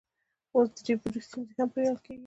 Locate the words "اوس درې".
0.53-0.93